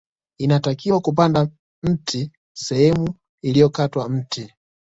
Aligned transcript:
Inatakiwa 0.39 0.99
kupanda 1.01 1.49
mti 1.83 2.31
sehemu 2.55 3.13
iliyokatwa 3.43 4.09
mti 4.09 4.53